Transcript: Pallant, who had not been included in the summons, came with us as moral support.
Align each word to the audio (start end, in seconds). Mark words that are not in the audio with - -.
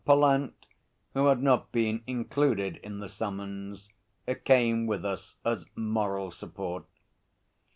Pallant, 0.03 0.65
who 1.13 1.27
had 1.27 1.43
not 1.43 1.71
been 1.71 2.01
included 2.07 2.77
in 2.77 2.97
the 2.97 3.07
summons, 3.07 3.87
came 4.45 4.87
with 4.87 5.05
us 5.05 5.35
as 5.45 5.63
moral 5.75 6.31
support. 6.31 6.85